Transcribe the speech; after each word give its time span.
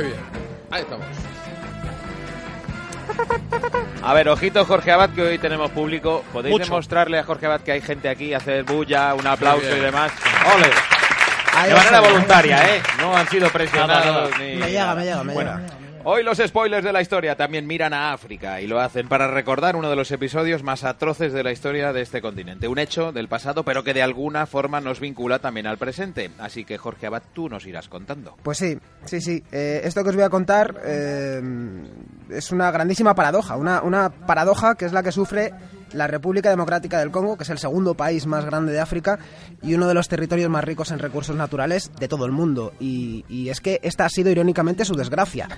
Muy 0.00 0.08
bien. 0.08 0.20
Ahí 0.70 0.82
estamos. 0.82 1.06
A 4.02 4.14
ver, 4.14 4.28
ojito 4.30 4.64
Jorge 4.64 4.92
Abad, 4.92 5.10
que 5.10 5.20
hoy 5.20 5.38
tenemos 5.38 5.70
público. 5.72 6.24
¿Podéis 6.32 6.52
Mucho. 6.52 6.64
demostrarle 6.64 7.18
a 7.18 7.24
Jorge 7.24 7.46
Abad 7.46 7.60
que 7.60 7.72
hay 7.72 7.82
gente 7.82 8.08
aquí, 8.08 8.32
hacer 8.32 8.64
bulla, 8.64 9.14
un 9.14 9.26
aplauso 9.26 9.76
y 9.76 9.80
demás? 9.80 10.10
¡Ole! 10.54 10.70
De 11.68 11.74
manera 11.74 12.00
voluntaria, 12.00 12.76
¿eh? 12.76 12.82
No 12.98 13.14
han 13.14 13.28
sido 13.28 13.50
presionados 13.50 14.30
ni... 14.38 14.54
Me 14.54 14.70
llega, 14.70 14.94
me 14.94 15.04
llega, 15.04 15.22
me 15.22 15.34
Bueno, 15.34 15.58
llega. 15.58 15.79
Hoy 16.02 16.22
los 16.22 16.38
spoilers 16.38 16.82
de 16.82 16.94
la 16.94 17.02
historia 17.02 17.36
también 17.36 17.66
miran 17.66 17.92
a 17.92 18.14
África 18.14 18.62
y 18.62 18.66
lo 18.66 18.80
hacen 18.80 19.06
para 19.06 19.26
recordar 19.28 19.76
uno 19.76 19.90
de 19.90 19.96
los 19.96 20.10
episodios 20.10 20.62
más 20.62 20.82
atroces 20.82 21.34
de 21.34 21.42
la 21.42 21.52
historia 21.52 21.92
de 21.92 22.00
este 22.00 22.22
continente. 22.22 22.68
Un 22.68 22.78
hecho 22.78 23.12
del 23.12 23.28
pasado, 23.28 23.64
pero 23.64 23.84
que 23.84 23.92
de 23.92 24.02
alguna 24.02 24.46
forma 24.46 24.80
nos 24.80 24.98
vincula 24.98 25.40
también 25.40 25.66
al 25.66 25.76
presente. 25.76 26.30
Así 26.38 26.64
que, 26.64 26.78
Jorge 26.78 27.06
Abad, 27.06 27.22
tú 27.34 27.50
nos 27.50 27.66
irás 27.66 27.88
contando. 27.88 28.34
Pues 28.42 28.56
sí, 28.56 28.78
sí, 29.04 29.20
sí. 29.20 29.44
Eh, 29.52 29.82
esto 29.84 30.02
que 30.02 30.08
os 30.08 30.14
voy 30.16 30.24
a 30.24 30.30
contar 30.30 30.80
eh, 30.86 31.42
es 32.30 32.50
una 32.50 32.70
grandísima 32.70 33.14
paradoja. 33.14 33.56
Una, 33.56 33.82
una 33.82 34.08
paradoja 34.08 34.76
que 34.76 34.86
es 34.86 34.92
la 34.94 35.02
que 35.02 35.12
sufre 35.12 35.52
la 35.92 36.06
República 36.06 36.50
Democrática 36.50 36.98
del 36.98 37.10
Congo, 37.10 37.36
que 37.36 37.44
es 37.44 37.50
el 37.50 37.58
segundo 37.58 37.94
país 37.94 38.26
más 38.26 38.44
grande 38.44 38.72
de 38.72 38.80
África 38.80 39.18
y 39.62 39.74
uno 39.74 39.88
de 39.88 39.94
los 39.94 40.08
territorios 40.08 40.50
más 40.50 40.64
ricos 40.64 40.90
en 40.90 40.98
recursos 40.98 41.36
naturales 41.36 41.90
de 41.98 42.08
todo 42.08 42.26
el 42.26 42.32
mundo. 42.32 42.72
Y, 42.80 43.24
y 43.28 43.48
es 43.48 43.60
que 43.60 43.80
esta 43.82 44.04
ha 44.04 44.08
sido 44.08 44.30
irónicamente 44.30 44.84
su 44.84 44.94
desgracia. 44.94 45.48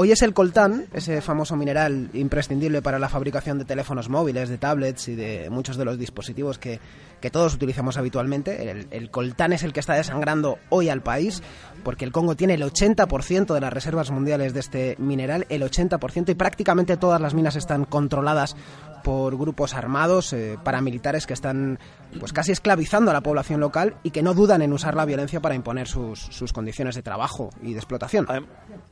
Hoy 0.00 0.12
es 0.12 0.22
el 0.22 0.32
coltán, 0.32 0.86
ese 0.92 1.20
famoso 1.20 1.56
mineral 1.56 2.10
imprescindible 2.12 2.82
para 2.82 3.00
la 3.00 3.08
fabricación 3.08 3.58
de 3.58 3.64
teléfonos 3.64 4.08
móviles, 4.08 4.48
de 4.48 4.56
tablets 4.56 5.08
y 5.08 5.16
de 5.16 5.50
muchos 5.50 5.76
de 5.76 5.84
los 5.84 5.98
dispositivos 5.98 6.56
que, 6.56 6.78
que 7.20 7.32
todos 7.32 7.54
utilizamos 7.54 7.96
habitualmente. 7.96 8.70
El, 8.70 8.86
el 8.92 9.10
coltán 9.10 9.52
es 9.52 9.64
el 9.64 9.72
que 9.72 9.80
está 9.80 9.94
desangrando 9.94 10.58
hoy 10.68 10.88
al 10.88 11.02
país, 11.02 11.42
porque 11.82 12.04
el 12.04 12.12
Congo 12.12 12.36
tiene 12.36 12.54
el 12.54 12.62
80% 12.62 13.52
de 13.52 13.60
las 13.60 13.72
reservas 13.72 14.12
mundiales 14.12 14.54
de 14.54 14.60
este 14.60 14.94
mineral, 15.00 15.46
el 15.48 15.62
80%, 15.62 16.28
y 16.28 16.34
prácticamente 16.36 16.96
todas 16.96 17.20
las 17.20 17.34
minas 17.34 17.56
están 17.56 17.84
controladas 17.84 18.54
por 19.02 19.36
grupos 19.38 19.74
armados, 19.74 20.32
eh, 20.32 20.58
paramilitares 20.62 21.26
que 21.26 21.34
están 21.34 21.78
pues 22.18 22.32
casi 22.32 22.52
esclavizando 22.52 23.10
a 23.10 23.14
la 23.14 23.20
población 23.20 23.60
local 23.60 23.96
y 24.02 24.10
que 24.10 24.22
no 24.22 24.34
dudan 24.34 24.62
en 24.62 24.72
usar 24.72 24.94
la 24.94 25.04
violencia 25.04 25.40
para 25.40 25.54
imponer 25.54 25.86
sus, 25.88 26.18
sus 26.20 26.52
condiciones 26.52 26.94
de 26.94 27.02
trabajo 27.02 27.50
y 27.62 27.72
de 27.72 27.78
explotación. 27.78 28.26
Adem- 28.26 28.46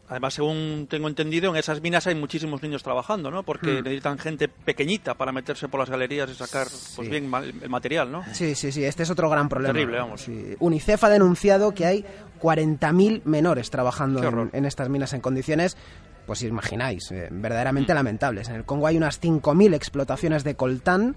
Además, 0.09 0.35
según 0.35 0.87
tengo 0.89 1.09
entendido, 1.09 1.51
en 1.51 1.57
esas 1.57 1.81
minas 1.83 2.07
hay 2.07 2.15
muchísimos 2.15 2.63
niños 2.63 2.85
trabajando, 2.85 3.29
¿no? 3.31 3.43
Porque 3.43 3.73
Hmm. 3.81 3.85
necesitan 3.85 4.19
gente 4.19 4.47
pequeñita 4.49 5.15
para 5.15 5.33
meterse 5.33 5.67
por 5.69 5.81
las 5.81 5.91
galerías 5.91 6.31
y 6.31 6.35
sacar, 6.35 6.69
pues 6.95 7.09
bien, 7.11 7.29
el 7.63 7.69
material, 7.69 8.13
¿no? 8.13 8.23
Sí, 8.33 8.55
sí, 8.55 8.71
sí, 8.71 8.85
este 8.85 9.03
es 9.03 9.11
otro 9.11 9.29
gran 9.29 9.49
problema. 9.49 9.73
Terrible, 9.75 9.99
vamos. 9.99 10.21
Sí. 10.21 10.55
UNICEF 10.61 11.03
ha 11.03 11.09
denunciado 11.09 11.75
que 11.75 11.87
hay 11.87 12.05
40.000 12.41 13.23
menores 13.25 13.71
trabajando 13.71 14.49
en 14.53 14.65
estas 14.65 14.89
minas 14.89 15.13
en 15.13 15.21
condiciones, 15.21 15.77
pues 16.27 16.43
imagináis, 16.43 17.11
eh, 17.13 17.29
verdaderamente 17.31 17.95
lamentables. 17.95 18.49
En 18.49 18.57
el 18.57 18.65
Congo 18.65 18.87
hay 18.87 18.97
unas 18.97 19.21
5.000 19.21 19.75
explotaciones 19.75 20.45
de 20.45 20.57
coltán 20.57 21.17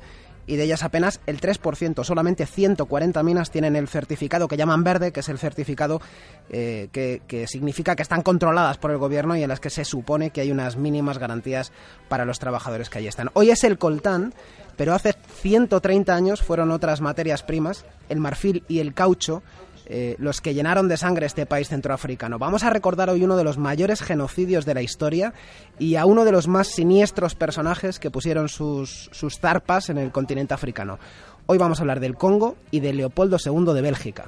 y 0.50 0.56
de 0.56 0.64
ellas 0.64 0.84
apenas 0.84 1.22
el 1.28 1.40
3%, 1.40 2.04
solamente 2.04 2.48
140 2.48 3.22
minas 3.22 3.52
tienen 3.52 3.76
el 3.76 3.88
certificado 3.88 4.48
que 4.48 4.58
llaman 4.58 4.84
verde, 4.84 5.12
que 5.12 5.20
es 5.20 5.30
el 5.30 5.38
certificado 5.38 6.02
eh, 6.50 6.90
que, 6.92 7.22
que 7.28 7.46
significa 7.46 7.96
que 7.96 8.02
están 8.02 8.24
controladas 8.24 8.80
por 8.80 8.90
el 8.90 8.98
gobierno 8.98 9.36
y 9.38 9.44
en 9.44 9.50
las 9.50 9.60
que 9.60 9.70
se 9.70 9.86
supone 9.86 10.32
que 10.32 10.42
hay 10.42 10.52
unas 10.52 10.76
mínimas 10.76 11.20
garantías 11.20 11.72
para 12.08 12.26
los 12.26 12.40
trabajadores 12.40 12.90
que 12.90 12.98
allí 12.98 13.08
están. 13.08 13.30
Hoy 13.34 13.52
es 13.52 13.64
el 13.64 13.78
coltán, 13.78 14.34
pero 14.76 14.96
hace 14.96 15.14
130 15.42 16.16
años 16.16 16.42
fueron 16.42 16.72
otras 16.72 17.00
materias 17.00 17.44
primas, 17.44 17.86
el 18.10 18.20
marfil 18.20 18.64
y 18.68 18.80
el 18.80 18.96
caucho, 18.96 19.44
eh, 19.90 20.16
los 20.20 20.40
que 20.40 20.54
llenaron 20.54 20.88
de 20.88 20.98
sangre 20.98 21.26
este 21.26 21.46
país 21.46 21.68
centroafricano. 21.68 22.38
Vamos 22.38 22.64
a 22.64 22.70
recordar 22.70 23.10
hoy 23.10 23.24
uno 23.24 23.36
de 23.36 23.44
los 23.44 23.58
mayores 23.58 24.02
genocidios 24.02 24.66
de 24.66 24.76
la 24.76 24.84
historia 24.84 25.34
y 25.80 25.96
a 25.96 26.06
uno 26.06 26.26
de 26.26 26.32
los 26.32 26.48
más 26.48 26.68
siniestros 26.68 27.34
personajes 27.34 28.00
que 28.00 28.12
pusieron 28.12 28.50
sus, 28.50 29.10
sus 29.12 29.40
zarpas 29.40 29.90
en 29.90 29.98
el 29.98 30.12
continente 30.12 30.54
africano. 30.54 31.00
Hoy 31.48 31.58
vamos 31.58 31.80
a 31.80 31.82
hablar 31.82 32.00
del 32.00 32.16
Congo 32.16 32.56
y 32.70 32.80
de 32.80 32.94
Leopoldo 32.94 33.38
II 33.44 33.74
de 33.74 33.82
Bélgica. 33.82 34.26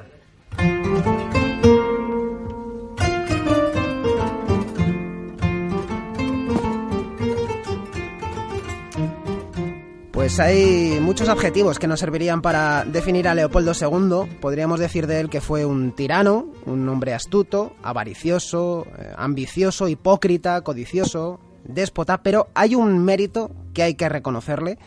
Pues 10.22 10.40
hay 10.40 11.00
muchos 11.02 11.30
adjetivos 11.30 11.80
que 11.80 11.88
nos 11.88 12.00
servirían 12.00 12.44
para 12.44 12.86
definir 12.86 13.28
a 13.28 13.34
Leopoldo 13.34 13.72
II. 13.74 14.38
Podríamos 14.40 14.80
decir 14.80 15.08
de 15.08 15.20
él 15.20 15.32
que 15.32 15.42
fue 15.42 15.66
un 15.66 15.94
tirano, 15.94 16.46
un 16.68 16.88
hombre 16.88 17.16
astuto, 17.16 17.74
avaricioso, 17.82 18.86
eh, 19.00 19.14
ambicioso, 19.18 19.88
hipócrita, 19.88 20.62
codicioso, 20.62 21.40
déspota, 21.64 22.22
pero 22.22 22.50
hay 22.54 22.76
un 22.76 23.04
mérito 23.04 23.50
que 23.74 23.82
hay 23.82 23.96
que 23.96 24.10
reconocerle 24.10 24.78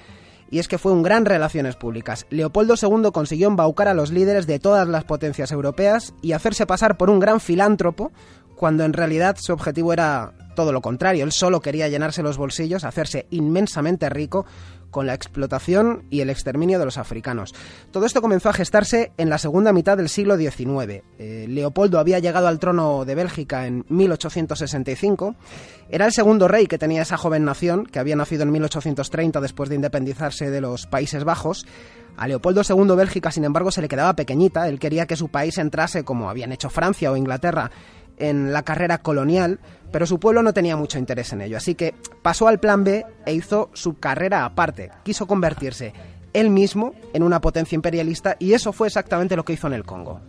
y 0.53 0.61
es 0.61 0.69
que 0.69 0.79
fue 0.79 0.93
un 0.93 1.03
gran 1.03 1.25
relaciones 1.25 1.75
públicas. 1.75 2.27
Leopoldo 2.31 2.77
II 2.81 3.11
consiguió 3.13 3.49
embaucar 3.49 3.89
a 3.89 3.95
los 3.95 4.13
líderes 4.13 4.47
de 4.47 4.61
todas 4.61 4.87
las 4.87 5.03
potencias 5.03 5.51
europeas 5.51 6.15
y 6.23 6.31
hacerse 6.31 6.65
pasar 6.65 6.97
por 6.97 7.11
un 7.11 7.19
gran 7.19 7.41
filántropo 7.41 8.13
cuando 8.55 8.85
en 8.85 8.93
realidad 8.93 9.37
su 9.41 9.53
objetivo 9.53 9.93
era 9.93 10.33
todo 10.55 10.73
lo 10.73 10.81
contrario. 10.81 11.25
Él 11.25 11.33
solo 11.33 11.61
quería 11.61 11.89
llenarse 11.89 12.23
los 12.23 12.39
bolsillos, 12.39 12.85
hacerse 12.85 13.27
inmensamente 13.31 14.09
rico 14.09 14.47
con 14.95 15.09
la 15.09 15.15
explotación 15.15 16.05
y 16.09 16.21
el 16.21 16.31
exterminio 16.31 16.79
de 16.79 16.85
los 16.85 16.99
africanos. 16.99 17.53
Todo 17.91 18.07
esto 18.07 18.23
comenzó 18.23 18.49
a 18.49 18.53
gestarse 18.53 19.11
en 19.17 19.29
la 19.29 19.39
segunda 19.39 19.73
mitad 19.73 19.97
del 19.97 20.09
siglo 20.09 20.37
XIX. 20.37 21.03
Eh, 21.19 21.47
Leopoldo 21.49 21.99
había 21.99 22.21
llegado 22.21 22.47
al 22.47 22.61
trono 22.61 23.05
de 23.05 23.17
Bélgica 23.17 23.67
en 23.67 23.85
1865. 23.89 25.35
Era 25.91 26.07
el 26.07 26.13
segundo 26.13 26.47
rey 26.47 26.69
que 26.69 26.79
tenía 26.79 27.03
esa 27.03 27.17
joven 27.17 27.45
nación, 27.45 27.87
que 27.87 27.99
había 27.99 28.15
nacido 28.15 28.45
en 28.45 28.53
1830 28.53 29.41
después 29.41 29.69
de 29.69 29.75
independizarse 29.75 30.49
de 30.49 30.61
los 30.61 30.87
Países 30.87 31.25
Bajos. 31.25 31.67
A 32.17 32.29
Leopoldo 32.29 32.63
II 32.63 32.95
Bélgica, 32.95 33.33
sin 33.33 33.43
embargo, 33.43 33.73
se 33.73 33.83
le 33.83 33.89
quedaba 33.89 34.15
pequeñita. 34.15 34.69
Él 34.69 34.79
quería 34.79 35.07
que 35.07 35.17
su 35.17 35.29
país 35.29 35.59
entrase, 35.59 36.05
como 36.05 36.31
habían 36.31 36.53
hecho 36.53 36.71
Francia 36.71 37.11
o 37.11 37.17
Inglaterra, 37.17 37.73
en 38.19 38.53
la 38.53 38.63
carrera 38.63 38.99
colonial, 38.99 39.61
pero 39.93 40.07
su 40.07 40.19
pueblo 40.19 40.43
no 40.43 40.53
tenía 40.53 40.77
mucho 40.77 40.99
interés 40.99 41.33
en 41.33 41.41
ello. 41.41 41.57
Así 41.57 41.75
que 41.75 41.95
pasó 42.23 42.49
al 42.49 42.61
plan 42.61 42.85
B 42.85 43.07
e 43.27 43.35
hizo 43.35 43.71
su 43.75 43.99
carrera 43.99 44.45
aparte. 44.45 44.91
Quiso 45.05 45.27
convertirse 45.27 45.93
él 46.33 46.51
mismo 46.51 46.95
en 47.13 47.23
una 47.23 47.41
potencia 47.41 47.77
imperialista 47.77 48.37
y 48.39 48.53
eso 48.53 48.73
fue 48.73 48.89
exactamente 48.89 49.37
lo 49.37 49.45
que 49.45 49.55
hizo 49.55 49.69
en 49.69 49.75
el 49.75 49.85
Congo. 49.85 50.21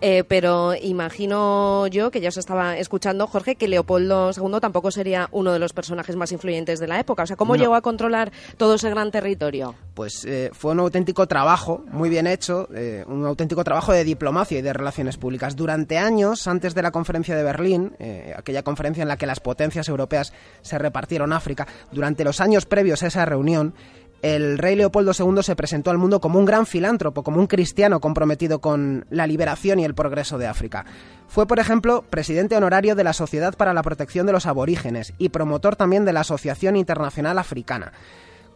Eh, 0.00 0.24
pero 0.24 0.74
imagino 0.74 1.86
yo, 1.88 2.10
que 2.10 2.20
ya 2.20 2.28
os 2.30 2.36
estaba 2.36 2.78
escuchando, 2.78 3.26
Jorge, 3.26 3.56
que 3.56 3.68
Leopoldo 3.68 4.30
II 4.36 4.58
tampoco 4.60 4.90
sería 4.90 5.28
uno 5.32 5.52
de 5.52 5.58
los 5.58 5.72
personajes 5.72 6.16
más 6.16 6.32
influyentes 6.32 6.80
de 6.80 6.86
la 6.86 6.98
época. 7.00 7.24
O 7.24 7.26
sea, 7.26 7.36
¿cómo 7.36 7.54
No. 7.56 7.60
llegó 7.62 7.74
a 7.74 7.82
controlar 7.82 8.32
todo 8.56 8.74
ese 8.74 8.88
gran 8.90 9.10
territorio? 9.10 9.74
Pues 9.94 10.24
eh, 10.24 10.50
fue 10.52 10.72
un 10.72 10.80
auténtico 10.80 11.26
trabajo, 11.26 11.84
muy 11.90 12.08
bien 12.08 12.26
hecho, 12.26 12.68
eh, 12.74 13.04
un 13.06 13.26
auténtico 13.26 13.62
trabajo 13.64 13.92
de 13.92 14.04
diplomacia 14.04 14.58
y 14.58 14.62
de 14.62 14.72
relaciones 14.72 15.16
públicas. 15.18 15.56
Durante 15.56 15.98
años, 15.98 16.46
antes 16.46 16.74
de 16.74 16.82
la 16.82 16.90
conferencia 16.90 17.36
de 17.36 17.42
Berlín, 17.42 17.94
eh, 17.98 18.34
aquella 18.36 18.62
conferencia 18.62 19.02
en 19.02 19.08
la 19.08 19.16
que 19.18 19.26
las 19.26 19.40
potencias 19.40 19.88
europeas 19.88 20.32
se 20.62 20.78
repartieron 20.78 21.32
África, 21.32 21.66
durante 21.92 22.24
los 22.24 22.40
años 22.40 22.64
previos 22.66 23.02
a 23.02 23.08
esa 23.08 23.24
reunión, 23.26 23.74
el 24.22 24.58
rey 24.58 24.76
Leopoldo 24.76 25.12
II 25.18 25.42
se 25.42 25.56
presentó 25.56 25.90
al 25.90 25.98
mundo 25.98 26.20
como 26.20 26.38
un 26.38 26.44
gran 26.44 26.66
filántropo, 26.66 27.22
como 27.22 27.40
un 27.40 27.46
cristiano 27.46 28.00
comprometido 28.00 28.60
con 28.60 29.06
la 29.10 29.26
liberación 29.26 29.78
y 29.78 29.84
el 29.84 29.94
progreso 29.94 30.38
de 30.38 30.46
África. 30.46 30.84
Fue, 31.28 31.46
por 31.46 31.58
ejemplo, 31.58 32.04
presidente 32.10 32.56
honorario 32.56 32.94
de 32.94 33.04
la 33.04 33.12
Sociedad 33.12 33.54
para 33.56 33.72
la 33.72 33.82
Protección 33.82 34.26
de 34.26 34.32
los 34.32 34.46
Aborígenes 34.46 35.14
y 35.18 35.30
promotor 35.30 35.76
también 35.76 36.04
de 36.04 36.12
la 36.12 36.20
Asociación 36.20 36.76
Internacional 36.76 37.38
Africana 37.38 37.92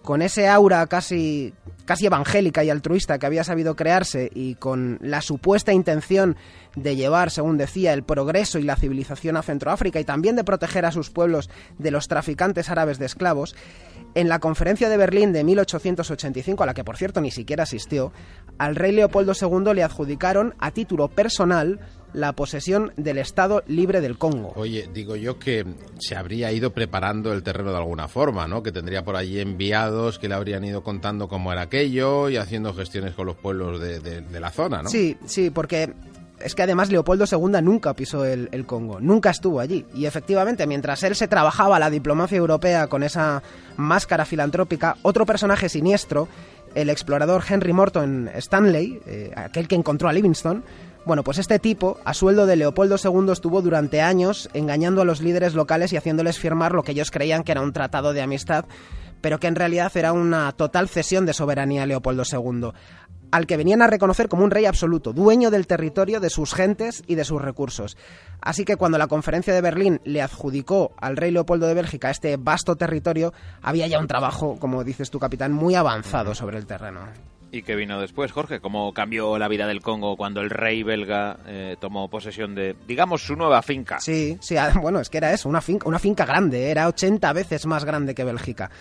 con 0.04 0.20
ese 0.20 0.48
aura 0.48 0.86
casi, 0.86 1.54
casi 1.86 2.04
evangélica 2.04 2.62
y 2.62 2.68
altruista 2.68 3.18
que 3.18 3.24
había 3.24 3.42
sabido 3.42 3.74
crearse 3.74 4.30
y 4.34 4.54
con 4.54 4.98
la 5.00 5.22
supuesta 5.22 5.72
intención 5.72 6.36
de 6.76 6.94
llevar, 6.94 7.30
según 7.30 7.56
decía, 7.56 7.94
el 7.94 8.02
progreso 8.02 8.58
y 8.58 8.64
la 8.64 8.76
civilización 8.76 9.38
a 9.38 9.42
Centroáfrica 9.42 9.98
y 9.98 10.04
también 10.04 10.36
de 10.36 10.44
proteger 10.44 10.84
a 10.84 10.92
sus 10.92 11.08
pueblos 11.08 11.48
de 11.78 11.90
los 11.90 12.06
traficantes 12.06 12.68
árabes 12.68 12.98
de 12.98 13.06
esclavos, 13.06 13.56
en 14.14 14.28
la 14.28 14.40
conferencia 14.40 14.90
de 14.90 14.98
Berlín 14.98 15.32
de 15.32 15.42
1885, 15.42 16.62
a 16.62 16.66
la 16.66 16.74
que 16.74 16.84
por 16.84 16.98
cierto 16.98 17.22
ni 17.22 17.30
siquiera 17.30 17.62
asistió, 17.62 18.12
al 18.58 18.76
rey 18.76 18.92
Leopoldo 18.92 19.32
II 19.32 19.72
le 19.74 19.82
adjudicaron 19.82 20.54
a 20.58 20.70
título 20.70 21.08
personal 21.08 21.80
la 22.14 22.32
posesión 22.32 22.92
del 22.96 23.18
Estado 23.18 23.62
libre 23.66 24.00
del 24.00 24.16
Congo. 24.16 24.52
Oye, 24.56 24.88
digo 24.94 25.16
yo 25.16 25.38
que 25.38 25.66
se 25.98 26.16
habría 26.16 26.50
ido 26.52 26.72
preparando 26.72 27.32
el 27.32 27.42
terreno 27.42 27.70
de 27.72 27.76
alguna 27.76 28.08
forma, 28.08 28.48
¿no? 28.48 28.62
Que 28.62 28.72
tendría 28.72 29.04
por 29.04 29.16
allí 29.16 29.40
enviados 29.40 30.18
que 30.18 30.28
le 30.28 30.34
habrían 30.34 30.64
ido 30.64 30.82
contando 30.82 31.28
cómo 31.28 31.52
era 31.52 31.62
aquello 31.62 32.28
y 32.30 32.36
haciendo 32.38 32.72
gestiones 32.72 33.14
con 33.14 33.26
los 33.26 33.36
pueblos 33.36 33.80
de, 33.80 34.00
de- 34.00 34.20
de 34.22 34.40
la 34.40 34.50
zona, 34.50 34.82
¿no? 34.82 34.88
Sí, 34.88 35.16
sí, 35.26 35.50
porque 35.50 35.92
es 36.40 36.54
que 36.54 36.62
además 36.62 36.90
Leopoldo 36.90 37.24
II 37.30 37.60
nunca 37.62 37.94
pisó 37.94 38.24
el, 38.24 38.48
el 38.52 38.66
Congo, 38.66 39.00
nunca 39.00 39.30
estuvo 39.30 39.60
allí. 39.60 39.84
Y 39.94 40.06
efectivamente, 40.06 40.66
mientras 40.66 41.02
él 41.02 41.14
se 41.16 41.28
trabajaba 41.28 41.78
la 41.78 41.90
diplomacia 41.90 42.36
europea 42.38 42.86
con 42.86 43.02
esa 43.02 43.42
máscara 43.76 44.24
filantrópica, 44.24 44.96
otro 45.02 45.26
personaje 45.26 45.68
siniestro, 45.68 46.28
el 46.74 46.90
explorador 46.90 47.42
Henry 47.48 47.72
Morton 47.72 48.28
Stanley, 48.34 49.00
eh, 49.06 49.32
aquel 49.36 49.68
que 49.68 49.74
encontró 49.76 50.08
a 50.08 50.12
Livingstone, 50.12 50.62
Bueno, 51.06 51.22
pues 51.22 51.38
este 51.38 51.58
tipo, 51.58 51.98
a 52.04 52.14
sueldo 52.14 52.46
de 52.46 52.56
Leopoldo 52.56 52.96
II, 53.02 53.30
estuvo 53.30 53.60
durante 53.60 54.00
años 54.00 54.48
engañando 54.54 55.02
a 55.02 55.04
los 55.04 55.20
líderes 55.20 55.54
locales 55.54 55.92
y 55.92 55.98
haciéndoles 55.98 56.38
firmar 56.38 56.72
lo 56.72 56.82
que 56.82 56.92
ellos 56.92 57.10
creían 57.10 57.44
que 57.44 57.52
era 57.52 57.60
un 57.60 57.74
tratado 57.74 58.14
de 58.14 58.22
amistad, 58.22 58.64
pero 59.20 59.38
que 59.38 59.46
en 59.46 59.54
realidad 59.54 59.94
era 59.96 60.14
una 60.14 60.52
total 60.52 60.88
cesión 60.88 61.26
de 61.26 61.34
soberanía 61.34 61.82
a 61.82 61.86
Leopoldo 61.86 62.22
II 62.30 62.72
al 63.34 63.48
que 63.48 63.56
venían 63.56 63.82
a 63.82 63.88
reconocer 63.88 64.28
como 64.28 64.44
un 64.44 64.52
rey 64.52 64.64
absoluto, 64.64 65.12
dueño 65.12 65.50
del 65.50 65.66
territorio, 65.66 66.20
de 66.20 66.30
sus 66.30 66.54
gentes 66.54 67.02
y 67.08 67.16
de 67.16 67.24
sus 67.24 67.42
recursos. 67.42 67.96
Así 68.40 68.64
que 68.64 68.76
cuando 68.76 68.96
la 68.96 69.08
conferencia 69.08 69.52
de 69.52 69.60
Berlín 69.60 70.00
le 70.04 70.22
adjudicó 70.22 70.94
al 71.00 71.16
rey 71.16 71.32
Leopoldo 71.32 71.66
de 71.66 71.74
Bélgica 71.74 72.10
este 72.10 72.36
vasto 72.36 72.76
territorio, 72.76 73.32
había 73.60 73.88
ya 73.88 73.98
un 73.98 74.06
trabajo, 74.06 74.56
como 74.60 74.84
dices 74.84 75.10
tu 75.10 75.18
capitán, 75.18 75.50
muy 75.50 75.74
avanzado 75.74 76.32
sobre 76.36 76.58
el 76.58 76.66
terreno. 76.66 77.08
¿Y 77.54 77.62
qué 77.62 77.76
vino 77.76 78.00
después, 78.00 78.32
Jorge? 78.32 78.58
¿Cómo 78.58 78.92
cambió 78.92 79.38
la 79.38 79.46
vida 79.46 79.68
del 79.68 79.80
Congo 79.80 80.16
cuando 80.16 80.40
el 80.40 80.50
rey 80.50 80.82
belga 80.82 81.36
eh, 81.46 81.76
tomó 81.78 82.08
posesión 82.08 82.52
de, 82.56 82.74
digamos, 82.88 83.22
su 83.22 83.36
nueva 83.36 83.62
finca? 83.62 84.00
Sí, 84.00 84.36
sí, 84.40 84.56
bueno, 84.82 84.98
es 84.98 85.08
que 85.08 85.18
era 85.18 85.32
eso, 85.32 85.48
una 85.48 85.60
finca, 85.60 85.86
una 85.86 86.00
finca 86.00 86.26
grande, 86.26 86.68
era 86.68 86.88
80 86.88 87.32
veces 87.32 87.64
más 87.66 87.84
grande 87.84 88.12
que 88.12 88.24
Bélgica 88.24 88.72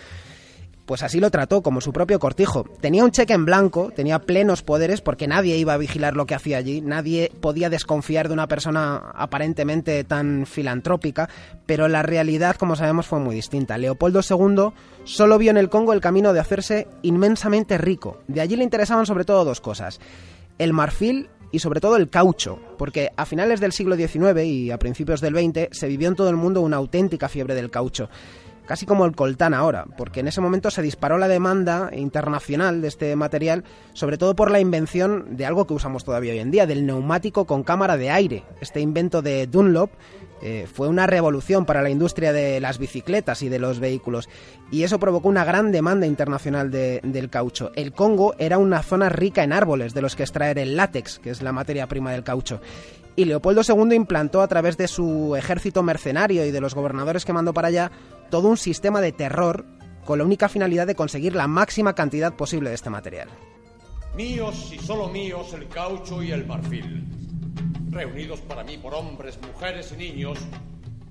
pues 0.86 1.02
así 1.02 1.20
lo 1.20 1.30
trató, 1.30 1.62
como 1.62 1.80
su 1.80 1.92
propio 1.92 2.18
cortijo. 2.18 2.64
Tenía 2.80 3.04
un 3.04 3.10
cheque 3.10 3.32
en 3.32 3.44
blanco, 3.44 3.90
tenía 3.94 4.18
plenos 4.20 4.62
poderes 4.62 5.00
porque 5.00 5.26
nadie 5.26 5.56
iba 5.56 5.72
a 5.72 5.78
vigilar 5.78 6.14
lo 6.14 6.26
que 6.26 6.34
hacía 6.34 6.58
allí, 6.58 6.80
nadie 6.80 7.32
podía 7.40 7.70
desconfiar 7.70 8.28
de 8.28 8.34
una 8.34 8.48
persona 8.48 8.96
aparentemente 9.14 10.04
tan 10.04 10.46
filantrópica, 10.46 11.28
pero 11.66 11.88
la 11.88 12.02
realidad, 12.02 12.56
como 12.56 12.76
sabemos, 12.76 13.06
fue 13.06 13.18
muy 13.18 13.34
distinta. 13.34 13.78
Leopoldo 13.78 14.20
II 14.28 14.72
solo 15.04 15.38
vio 15.38 15.50
en 15.50 15.56
el 15.56 15.70
Congo 15.70 15.92
el 15.92 16.00
camino 16.00 16.32
de 16.32 16.40
hacerse 16.40 16.88
inmensamente 17.02 17.78
rico. 17.78 18.18
De 18.28 18.40
allí 18.40 18.56
le 18.56 18.64
interesaban 18.64 19.06
sobre 19.06 19.24
todo 19.24 19.44
dos 19.44 19.60
cosas. 19.60 20.00
El 20.58 20.72
marfil 20.72 21.28
y 21.50 21.60
sobre 21.60 21.80
todo 21.80 21.96
el 21.96 22.10
caucho, 22.10 22.58
porque 22.78 23.10
a 23.16 23.26
finales 23.26 23.60
del 23.60 23.72
siglo 23.72 23.96
XIX 23.96 24.42
y 24.42 24.70
a 24.72 24.78
principios 24.78 25.20
del 25.20 25.34
XX 25.34 25.68
se 25.70 25.86
vivió 25.86 26.08
en 26.08 26.16
todo 26.16 26.28
el 26.28 26.36
mundo 26.36 26.60
una 26.60 26.78
auténtica 26.78 27.28
fiebre 27.28 27.54
del 27.54 27.70
caucho 27.70 28.08
casi 28.66 28.86
como 28.86 29.04
el 29.04 29.14
coltán 29.14 29.54
ahora, 29.54 29.86
porque 29.96 30.20
en 30.20 30.28
ese 30.28 30.40
momento 30.40 30.70
se 30.70 30.82
disparó 30.82 31.18
la 31.18 31.28
demanda 31.28 31.90
internacional 31.92 32.80
de 32.80 32.88
este 32.88 33.16
material, 33.16 33.64
sobre 33.92 34.18
todo 34.18 34.34
por 34.34 34.50
la 34.50 34.60
invención 34.60 35.36
de 35.36 35.46
algo 35.46 35.66
que 35.66 35.74
usamos 35.74 36.04
todavía 36.04 36.32
hoy 36.32 36.38
en 36.38 36.50
día, 36.50 36.66
del 36.66 36.86
neumático 36.86 37.44
con 37.46 37.62
cámara 37.62 37.96
de 37.96 38.10
aire. 38.10 38.44
Este 38.60 38.80
invento 38.80 39.22
de 39.22 39.46
Dunlop 39.46 39.90
eh, 40.42 40.66
fue 40.72 40.88
una 40.88 41.06
revolución 41.06 41.64
para 41.64 41.82
la 41.82 41.90
industria 41.90 42.32
de 42.32 42.60
las 42.60 42.78
bicicletas 42.78 43.42
y 43.42 43.48
de 43.48 43.58
los 43.58 43.80
vehículos, 43.80 44.28
y 44.70 44.82
eso 44.82 44.98
provocó 44.98 45.28
una 45.28 45.44
gran 45.44 45.72
demanda 45.72 46.06
internacional 46.06 46.70
del 46.70 47.30
caucho. 47.30 47.72
El 47.76 47.92
Congo 47.92 48.34
era 48.38 48.58
una 48.58 48.82
zona 48.82 49.08
rica 49.08 49.42
en 49.42 49.52
árboles 49.52 49.94
de 49.94 50.02
los 50.02 50.16
que 50.16 50.22
extraer 50.22 50.58
el 50.58 50.76
látex, 50.76 51.18
que 51.18 51.30
es 51.30 51.42
la 51.42 51.52
materia 51.52 51.86
prima 51.86 52.12
del 52.12 52.24
caucho, 52.24 52.60
y 53.16 53.24
Leopoldo 53.24 53.62
II 53.66 53.94
implantó 53.94 54.42
a 54.42 54.48
través 54.48 54.76
de 54.76 54.88
su 54.88 55.36
ejército 55.36 55.82
mercenario 55.82 56.44
y 56.44 56.50
de 56.50 56.60
los 56.60 56.74
gobernadores 56.74 57.24
que 57.24 57.32
mandó 57.32 57.54
para 57.54 57.68
allá 57.68 57.90
todo 58.30 58.48
un 58.48 58.56
sistema 58.56 59.00
de 59.00 59.12
terror 59.12 59.64
con 60.04 60.18
la 60.18 60.24
única 60.24 60.48
finalidad 60.48 60.86
de 60.86 60.94
conseguir 60.94 61.34
la 61.34 61.46
máxima 61.46 61.94
cantidad 61.94 62.34
posible 62.34 62.70
de 62.70 62.74
este 62.74 62.90
material. 62.90 63.28
Míos 64.14 64.72
y 64.72 64.78
solo 64.78 65.08
míos 65.08 65.52
el 65.54 65.68
caucho 65.68 66.22
y 66.22 66.30
el 66.30 66.46
marfil, 66.46 67.04
reunidos 67.90 68.40
para 68.40 68.62
mí 68.62 68.78
por 68.78 68.94
hombres, 68.94 69.38
mujeres 69.42 69.92
y 69.92 69.96
niños, 69.96 70.38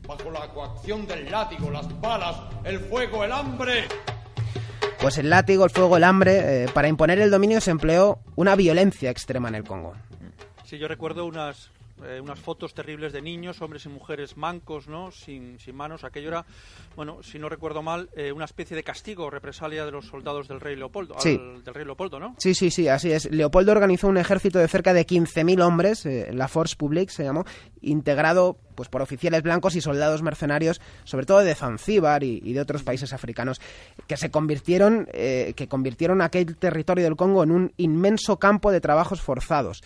bajo 0.08 0.30
la 0.32 0.48
coacción 0.50 1.08
del 1.08 1.30
látigo, 1.30 1.70
las 1.70 2.00
balas, 2.02 2.36
el 2.64 2.80
fuego, 2.80 3.24
el 3.24 3.32
hambre. 3.32 3.86
Pues 5.02 5.18
el 5.18 5.30
látigo, 5.30 5.66
el 5.66 5.70
fuego, 5.70 5.98
el 5.98 6.04
hambre, 6.04 6.64
eh, 6.64 6.68
para 6.74 6.88
imponer 6.88 7.20
el 7.20 7.32
dominio 7.32 7.60
se 7.60 7.72
empleó 7.72 8.20
una 8.36 8.56
violencia 8.56 9.10
extrema 9.10 9.50
en 9.50 9.56
el 9.56 9.64
Congo. 9.64 9.94
Sí, 10.64 10.78
yo 10.78 10.88
recuerdo 10.88 11.26
unas 11.26 11.72
eh, 12.06 12.20
unas 12.22 12.40
fotos 12.40 12.74
terribles 12.74 13.14
de 13.14 13.22
niños, 13.22 13.62
hombres 13.62 13.86
y 13.86 13.90
mujeres 13.90 14.38
mancos, 14.38 14.88
¿no? 14.88 15.12
Sin, 15.12 15.60
sin 15.60 15.76
manos. 15.76 16.04
Aquello 16.04 16.30
era, 16.30 16.46
bueno, 16.96 17.24
si 17.24 17.40
no 17.40 17.50
recuerdo 17.50 17.82
mal, 17.82 18.10
eh, 18.16 18.32
una 18.32 18.46
especie 18.46 18.76
de 18.76 18.84
castigo, 18.84 19.30
represalia 19.30 19.86
de 19.86 19.92
los 19.92 20.08
soldados 20.08 20.48
del 20.48 20.60
rey 20.60 20.76
Leopoldo, 20.76 21.16
sí. 21.20 21.40
del 21.64 21.74
rey 21.74 21.86
Leopoldo, 21.86 22.20
¿no? 22.20 22.36
Sí, 22.40 22.54
sí, 22.54 22.72
sí, 22.72 22.88
así 22.88 23.12
es. 23.12 23.30
Leopoldo 23.32 23.72
organizó 23.72 24.08
un 24.08 24.18
ejército 24.18 24.60
de 24.60 24.68
cerca 24.68 24.94
de 24.94 25.06
15.000 25.06 25.62
hombres, 25.62 26.06
eh, 26.06 26.30
la 26.34 26.48
Force 26.48 26.76
Publique 26.76 27.12
se 27.12 27.24
llamó, 27.24 27.46
integrado 27.82 28.58
pues 28.76 28.90
por 28.90 29.02
oficiales 29.02 29.44
blancos 29.44 29.76
y 29.76 29.82
soldados 29.82 30.24
mercenarios, 30.24 30.82
sobre 31.04 31.26
todo 31.26 31.40
de 31.40 31.54
Zanzíbar 31.54 32.24
y, 32.24 32.42
y 32.44 32.54
de 32.54 32.62
otros 32.62 32.82
países 32.84 33.14
africanos, 33.14 33.62
que 34.08 34.18
se 34.18 34.32
convirtieron, 34.32 35.08
que 35.14 35.68
convirtieron 35.70 36.22
aquel 36.24 36.58
territorio 36.58 37.04
del 37.04 37.16
Congo 37.16 37.44
en 37.44 37.52
un 37.52 37.74
inmenso 37.78 38.40
campo 38.40 38.72
de 38.72 38.82
trabajos 38.82 39.22
forzados. 39.22 39.84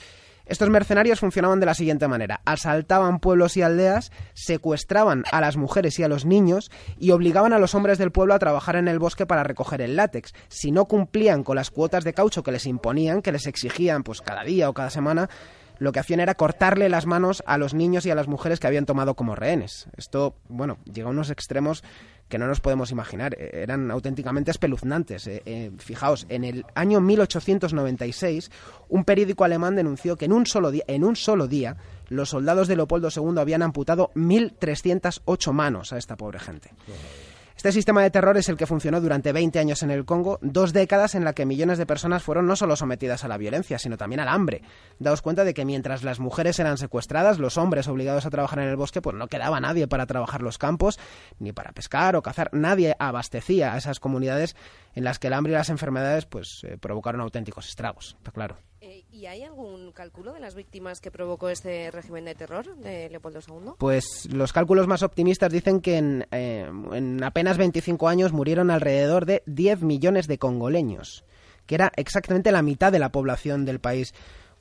Estos 0.48 0.70
mercenarios 0.70 1.20
funcionaban 1.20 1.60
de 1.60 1.66
la 1.66 1.74
siguiente 1.74 2.08
manera. 2.08 2.42
Asaltaban 2.46 3.20
pueblos 3.20 3.58
y 3.58 3.62
aldeas, 3.62 4.12
secuestraban 4.34 5.26
a 5.32 5.42
las 5.42 5.58
mujeres 5.58 6.00
y 6.00 6.04
a 6.04 6.08
los 6.08 6.26
niños 6.26 6.72
y 6.98 7.12
obligaban 7.12 7.52
a 7.52 7.60
los 7.60 7.76
hombres 7.76 7.98
del 7.98 8.12
pueblo 8.12 8.34
a 8.34 8.40
trabajar 8.40 8.78
en 8.78 8.88
el 8.88 8.98
bosque 8.98 9.26
para 9.26 9.44
recoger 9.44 9.82
el 9.82 9.98
látex. 9.98 10.34
Si 10.48 10.72
no 10.72 10.86
cumplían 10.86 11.44
con 11.44 11.58
las 11.58 11.70
cuotas 11.70 12.06
de 12.06 12.14
caucho 12.14 12.44
que 12.44 12.54
les 12.54 12.66
imponían, 12.66 13.22
que 13.22 13.34
les 13.34 13.46
exigían 13.46 14.04
pues 14.04 14.22
cada 14.22 14.44
día 14.44 14.70
o 14.70 14.74
cada 14.74 14.90
semana, 14.90 15.30
lo 15.80 15.92
que 15.92 16.00
hacían 16.00 16.20
era 16.20 16.36
cortarle 16.36 16.90
las 16.90 17.06
manos 17.06 17.44
a 17.46 17.58
los 17.58 17.74
niños 17.74 18.06
y 18.06 18.12
a 18.12 18.16
las 18.16 18.28
mujeres 18.28 18.60
que 18.60 18.68
habían 18.68 18.86
tomado 18.86 19.16
como 19.16 19.36
rehenes. 19.36 19.88
Esto, 19.98 20.36
bueno, 20.48 20.78
llega 20.86 21.08
a 21.08 21.12
unos 21.12 21.30
extremos 21.30 21.84
que 22.28 22.38
no 22.38 22.48
nos 22.48 22.60
podemos 22.60 22.92
imaginar. 22.92 23.36
Eh, 23.40 23.64
eran 23.64 23.90
auténticamente 23.92 24.52
espeluznantes. 24.52 25.28
Eh, 25.28 25.42
eh, 25.46 25.72
fijaos, 25.78 26.26
en 26.30 26.44
el 26.44 26.66
año 26.76 27.02
1896, 27.02 28.52
un 28.90 29.04
periódico 29.04 29.44
alemán 29.44 29.76
denunció 29.76 30.18
que 30.18 30.26
en 30.26 30.34
un 30.34 30.46
solo 30.46 30.72
día, 30.72 30.84
en 30.88 31.04
un 31.04 31.16
solo 31.16 31.48
día 31.48 31.78
los 32.10 32.30
soldados 32.30 32.68
de 32.68 32.76
Leopoldo 32.76 33.10
II 33.16 33.40
habían 33.40 33.62
amputado 33.62 34.12
1.308 34.16 35.52
manos 35.52 35.94
a 35.94 35.98
esta 35.98 36.16
pobre 36.16 36.40
gente. 36.40 36.72
Este 37.58 37.72
sistema 37.72 38.04
de 38.04 38.12
terror 38.12 38.38
es 38.38 38.50
el 38.50 38.56
que 38.56 38.68
funcionó 38.68 39.02
durante 39.02 39.34
20 39.34 39.58
años 39.58 39.82
en 39.82 39.90
el 39.90 40.06
Congo, 40.06 40.38
dos 40.44 40.74
décadas 40.74 41.16
en 41.16 41.26
la 41.26 41.34
que 41.34 41.48
millones 41.48 41.80
de 41.80 41.88
personas 41.88 42.22
fueron 42.22 42.46
no 42.46 42.56
solo 42.56 42.76
sometidas 42.76 43.24
a 43.24 43.28
la 43.28 43.40
violencia, 43.40 43.80
sino 43.80 43.98
también 43.98 44.20
al 44.20 44.28
hambre. 44.28 44.62
Daos 45.00 45.24
cuenta 45.24 45.44
de 45.44 45.56
que 45.56 45.66
mientras 45.66 46.04
las 46.04 46.20
mujeres 46.20 46.60
eran 46.60 46.78
secuestradas, 46.78 47.40
los 47.40 47.58
hombres 47.58 47.88
obligados 47.88 48.28
a 48.28 48.30
trabajar 48.30 48.60
en 48.60 48.70
el 48.70 48.76
bosque, 48.76 49.02
pues 49.02 49.16
no 49.16 49.28
quedaba 49.28 49.60
nadie 49.60 49.88
para 49.88 50.06
trabajar 50.06 50.44
los 50.44 50.60
campos, 50.60 51.00
ni 51.40 51.52
para 51.52 51.72
pescar 51.72 52.16
o 52.16 52.22
cazar. 52.22 52.52
Nadie 52.54 52.96
abastecía 53.00 53.74
a 53.74 53.78
esas 53.78 54.00
comunidades 54.00 54.56
en 54.94 55.04
las 55.04 55.18
que 55.18 55.26
el 55.26 55.34
hambre 55.34 55.54
y 55.54 55.56
las 55.56 55.72
enfermedades 55.72 56.28
pues 56.28 56.64
eh, 56.64 56.78
provocaron 56.78 57.22
auténticos 57.22 57.68
estragos, 57.68 58.18
está 58.20 58.32
claro. 58.32 58.58
Eh, 58.88 59.04
¿Y 59.12 59.26
hay 59.26 59.44
algún 59.44 59.92
cálculo 59.92 60.32
de 60.32 60.40
las 60.40 60.56
víctimas 60.56 61.02
que 61.02 61.12
provocó 61.12 61.50
este 61.50 61.92
régimen 61.92 62.24
de 62.24 62.36
terror 62.36 62.74
de 62.78 63.10
Leopoldo 63.10 63.42
II? 63.46 63.72
Pues 63.78 64.30
los 64.32 64.54
cálculos 64.54 64.88
más 64.88 65.04
optimistas 65.04 65.52
dicen 65.52 65.82
que 65.82 65.98
en, 65.98 66.26
eh, 66.32 66.66
en 66.94 67.22
apenas 67.22 67.58
25 67.58 68.08
años 68.08 68.32
murieron 68.32 68.72
alrededor 68.72 69.26
de 69.26 69.44
10 69.46 69.82
millones 69.82 70.28
de 70.28 70.38
congoleños, 70.38 71.26
que 71.66 71.76
era 71.76 71.92
exactamente 71.98 72.54
la 72.54 72.62
mitad 72.62 72.94
de 72.94 73.00
la 73.00 73.12
población 73.12 73.66
del 73.66 73.82
país 73.82 74.14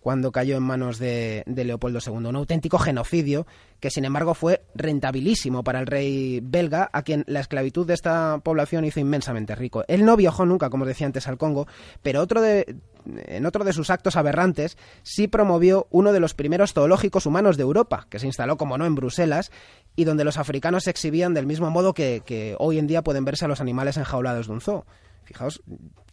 cuando 0.06 0.30
cayó 0.30 0.56
en 0.56 0.62
manos 0.62 1.00
de, 1.00 1.42
Leopoldo 1.48 1.98
II. 1.98 2.12
Un 2.12 2.36
auténtico 2.36 2.78
genocidio 2.78 3.44
que, 3.80 3.90
sin 3.90 4.04
embargo, 4.04 4.34
fue 4.34 4.62
rentabilísimo 4.76 5.64
para 5.64 5.80
el 5.80 5.88
rey 5.88 6.38
belga, 6.44 6.88
a 6.92 7.02
quien 7.02 7.24
la 7.26 7.40
esclavitud 7.40 7.84
de 7.84 7.94
esta 7.94 8.38
población 8.44 8.84
hizo 8.84 9.00
inmensamente 9.00 9.56
rico. 9.56 9.82
Él 9.88 10.04
no 10.04 10.16
viajó 10.16 10.46
nunca, 10.46 10.70
como 10.70 10.86
decía 10.86 11.08
antes, 11.08 11.26
al 11.26 11.38
Congo, 11.38 11.66
pero 12.04 12.20
otro 12.20 12.40
de, 12.40 12.76
en 13.04 13.46
otro 13.46 13.64
de 13.64 13.72
sus 13.72 13.90
actos 13.90 14.14
aberrantes 14.14 14.78
sí 15.02 15.26
promovió 15.26 15.88
uno 15.90 16.12
de 16.12 16.20
los 16.20 16.34
primeros 16.34 16.72
zoológicos 16.72 17.26
humanos 17.26 17.56
de 17.56 17.64
Europa, 17.64 18.06
que 18.08 18.20
se 18.20 18.26
instaló, 18.26 18.56
como 18.56 18.78
no, 18.78 18.86
en 18.86 18.94
Bruselas, 18.94 19.50
y 19.96 20.04
donde 20.04 20.22
los 20.22 20.38
africanos 20.38 20.84
se 20.84 20.90
exhibían 20.90 21.34
del 21.34 21.46
mismo 21.46 21.68
modo 21.72 21.94
que, 21.94 22.22
que 22.24 22.54
hoy 22.60 22.78
en 22.78 22.86
día 22.86 23.02
pueden 23.02 23.24
verse 23.24 23.46
a 23.46 23.48
los 23.48 23.60
animales 23.60 23.96
enjaulados 23.96 24.46
de 24.46 24.52
un 24.52 24.60
zoo. 24.60 24.84
Fijaos 25.26 25.60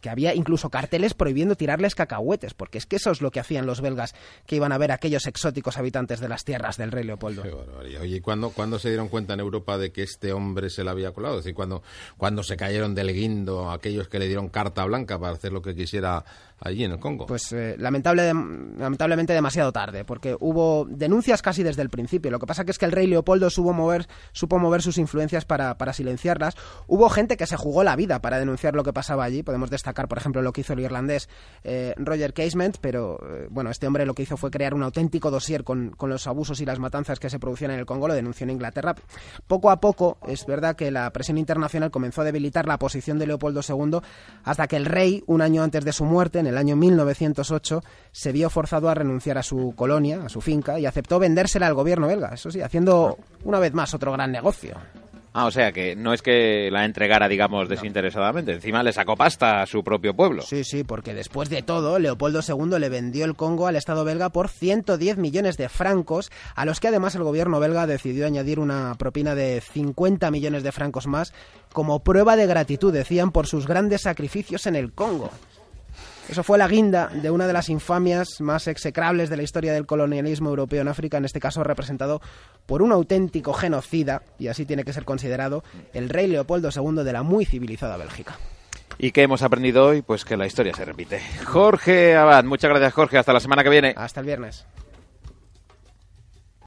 que 0.04 0.10
había 0.10 0.34
incluso 0.34 0.68
carteles 0.68 1.14
prohibiendo 1.14 1.54
tirarles 1.54 1.94
cacahuetes, 1.94 2.52
porque 2.52 2.76
es 2.76 2.84
que 2.84 2.96
eso 2.96 3.10
es 3.10 3.22
lo 3.22 3.30
que 3.30 3.40
hacían 3.40 3.64
los 3.64 3.80
belgas 3.80 4.14
que 4.44 4.56
iban 4.56 4.70
a 4.70 4.76
ver 4.76 4.90
a 4.92 4.96
aquellos 4.96 5.26
exóticos 5.26 5.78
habitantes 5.78 6.20
de 6.20 6.28
las 6.28 6.44
tierras 6.44 6.76
del 6.76 6.92
rey 6.92 7.04
Leopoldo. 7.04 7.42
Oye, 8.00 8.20
¿cuándo, 8.20 8.50
¿cuándo 8.50 8.78
se 8.78 8.88
dieron 8.88 9.08
cuenta 9.08 9.32
en 9.32 9.40
Europa 9.40 9.78
de 9.78 9.92
que 9.92 10.02
este 10.02 10.34
hombre 10.34 10.68
se 10.68 10.84
le 10.84 10.90
había 10.90 11.12
colado? 11.12 11.38
Es 11.38 11.44
decir, 11.44 11.54
cuando, 11.54 11.82
cuando 12.18 12.42
se 12.42 12.56
cayeron 12.58 12.94
del 12.94 13.14
guindo 13.14 13.70
aquellos 13.70 14.08
que 14.08 14.18
le 14.18 14.26
dieron 14.26 14.50
carta 14.50 14.84
blanca 14.84 15.18
para 15.18 15.32
hacer 15.32 15.52
lo 15.52 15.62
que 15.62 15.74
quisiera 15.74 16.22
allí 16.60 16.84
en 16.84 16.92
el 16.92 16.98
Congo? 16.98 17.26
Pues 17.26 17.52
eh, 17.52 17.76
lamentable, 17.78 18.26
lamentablemente 18.26 19.32
demasiado 19.32 19.72
tarde, 19.72 20.04
porque 20.04 20.36
hubo 20.38 20.86
denuncias 20.88 21.40
casi 21.40 21.62
desde 21.62 21.82
el 21.82 21.90
principio. 21.90 22.30
Lo 22.30 22.38
que 22.38 22.46
pasa 22.46 22.64
que 22.64 22.72
es 22.72 22.78
que 22.78 22.84
el 22.84 22.92
rey 22.92 23.06
Leopoldo 23.06 23.48
supo 23.50 23.72
mover, 23.72 24.06
supo 24.32 24.58
mover 24.58 24.82
sus 24.82 24.98
influencias 24.98 25.44
para, 25.44 25.78
para 25.78 25.92
silenciarlas. 25.92 26.56
Hubo 26.86 27.08
gente 27.08 27.36
que 27.36 27.46
se 27.46 27.56
jugó 27.56 27.84
la 27.84 27.96
vida 27.96 28.20
para 28.20 28.38
denunciar 28.38 28.74
lo 28.74 28.82
que 28.82 28.92
pasaba 28.92 29.03
allí. 29.10 29.42
Podemos 29.42 29.70
destacar, 29.70 30.08
por 30.08 30.18
ejemplo, 30.18 30.42
lo 30.42 30.52
que 30.52 30.62
hizo 30.62 30.72
el 30.72 30.80
irlandés 30.80 31.28
eh, 31.62 31.94
Roger 31.96 32.32
Casement, 32.32 32.78
pero 32.80 33.18
eh, 33.22 33.46
bueno, 33.50 33.70
este 33.70 33.86
hombre 33.86 34.06
lo 34.06 34.14
que 34.14 34.22
hizo 34.22 34.36
fue 34.36 34.50
crear 34.50 34.74
un 34.74 34.82
auténtico 34.82 35.30
dossier 35.30 35.64
con, 35.64 35.90
con, 35.90 36.10
los 36.10 36.26
abusos 36.26 36.60
y 36.60 36.64
las 36.64 36.78
matanzas 36.78 37.18
que 37.18 37.30
se 37.30 37.38
producían 37.38 37.70
en 37.70 37.78
el 37.78 37.86
Congo, 37.86 38.08
lo 38.08 38.14
denunció 38.14 38.44
en 38.44 38.50
Inglaterra. 38.50 38.94
Poco 39.46 39.70
a 39.70 39.80
poco, 39.80 40.18
es 40.26 40.46
verdad 40.46 40.76
que 40.76 40.90
la 40.90 41.10
presión 41.10 41.38
internacional 41.38 41.90
comenzó 41.90 42.22
a 42.22 42.24
debilitar 42.24 42.66
la 42.66 42.78
posición 42.78 43.18
de 43.18 43.26
Leopoldo 43.26 43.60
II 43.66 43.98
hasta 44.44 44.66
que 44.66 44.76
el 44.76 44.86
rey, 44.86 45.22
un 45.26 45.42
año 45.42 45.62
antes 45.62 45.84
de 45.84 45.92
su 45.92 46.04
muerte, 46.04 46.38
en 46.38 46.46
el 46.46 46.58
año 46.58 46.76
1908, 46.76 47.82
se 48.12 48.32
vio 48.32 48.50
forzado 48.50 48.88
a 48.88 48.94
renunciar 48.94 49.38
a 49.38 49.42
su 49.42 49.74
colonia, 49.76 50.22
a 50.24 50.28
su 50.28 50.40
finca, 50.40 50.78
y 50.78 50.86
aceptó 50.86 51.18
vendérsela 51.18 51.66
al 51.66 51.74
gobierno 51.74 52.06
belga, 52.06 52.30
eso 52.34 52.50
sí, 52.50 52.60
haciendo 52.60 53.18
una 53.44 53.58
vez 53.58 53.74
más 53.74 53.94
otro 53.94 54.12
gran 54.12 54.32
negocio. 54.32 54.76
Ah, 55.36 55.46
o 55.46 55.50
sea 55.50 55.72
que 55.72 55.96
no 55.96 56.12
es 56.14 56.22
que 56.22 56.70
la 56.70 56.84
entregara, 56.84 57.28
digamos, 57.28 57.68
desinteresadamente. 57.68 58.52
Encima 58.52 58.84
le 58.84 58.92
sacó 58.92 59.16
pasta 59.16 59.62
a 59.62 59.66
su 59.66 59.82
propio 59.82 60.14
pueblo. 60.14 60.42
Sí, 60.42 60.62
sí, 60.62 60.84
porque 60.84 61.12
después 61.12 61.50
de 61.50 61.62
todo, 61.62 61.98
Leopoldo 61.98 62.38
II 62.46 62.78
le 62.78 62.88
vendió 62.88 63.24
el 63.24 63.34
Congo 63.34 63.66
al 63.66 63.74
Estado 63.74 64.04
belga 64.04 64.28
por 64.28 64.48
110 64.48 65.18
millones 65.18 65.56
de 65.56 65.68
francos, 65.68 66.30
a 66.54 66.64
los 66.64 66.78
que 66.78 66.86
además 66.86 67.16
el 67.16 67.24
gobierno 67.24 67.58
belga 67.58 67.88
decidió 67.88 68.26
añadir 68.26 68.60
una 68.60 68.94
propina 68.96 69.34
de 69.34 69.60
50 69.60 70.30
millones 70.30 70.62
de 70.62 70.70
francos 70.70 71.08
más 71.08 71.34
como 71.72 72.04
prueba 72.04 72.36
de 72.36 72.46
gratitud, 72.46 72.92
decían, 72.92 73.32
por 73.32 73.48
sus 73.48 73.66
grandes 73.66 74.02
sacrificios 74.02 74.68
en 74.68 74.76
el 74.76 74.92
Congo. 74.92 75.32
Eso 76.28 76.42
fue 76.42 76.58
la 76.58 76.68
guinda 76.68 77.08
de 77.08 77.30
una 77.30 77.46
de 77.46 77.52
las 77.52 77.68
infamias 77.68 78.40
más 78.40 78.66
execrables 78.66 79.28
de 79.28 79.36
la 79.36 79.42
historia 79.42 79.72
del 79.72 79.86
colonialismo 79.86 80.48
europeo 80.48 80.80
en 80.80 80.88
África, 80.88 81.18
en 81.18 81.24
este 81.24 81.40
caso 81.40 81.62
representado 81.62 82.20
por 82.66 82.82
un 82.82 82.92
auténtico 82.92 83.52
genocida, 83.52 84.22
y 84.38 84.48
así 84.48 84.64
tiene 84.64 84.84
que 84.84 84.92
ser 84.92 85.04
considerado, 85.04 85.62
el 85.92 86.08
rey 86.08 86.26
Leopoldo 86.26 86.70
II 86.74 87.04
de 87.04 87.12
la 87.12 87.22
muy 87.22 87.44
civilizada 87.44 87.96
Bélgica. 87.96 88.38
¿Y 88.98 89.12
qué 89.12 89.22
hemos 89.22 89.42
aprendido 89.42 89.86
hoy? 89.86 90.02
Pues 90.02 90.24
que 90.24 90.36
la 90.36 90.46
historia 90.46 90.74
se 90.74 90.84
repite. 90.84 91.20
Jorge 91.44 92.16
Abad, 92.16 92.44
muchas 92.44 92.70
gracias 92.70 92.92
Jorge, 92.94 93.18
hasta 93.18 93.32
la 93.32 93.40
semana 93.40 93.62
que 93.62 93.70
viene. 93.70 93.94
Hasta 93.96 94.20
el 94.20 94.26
viernes. 94.26 94.66